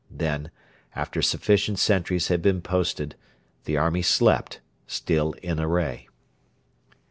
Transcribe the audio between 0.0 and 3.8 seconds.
Then, after sufficient sentries had been posted, the